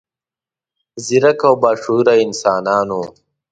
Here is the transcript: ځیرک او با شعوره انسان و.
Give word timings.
ځیرک 1.05 1.39
او 1.49 1.53
با 1.61 1.71
شعوره 1.81 2.13
انسان 2.25 2.87
و. 2.97 3.01